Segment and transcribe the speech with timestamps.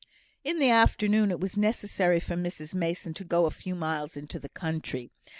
[0.43, 4.39] In the afternoon it was necessary for Mrs Mason to go a few miles into
[4.39, 5.11] the country.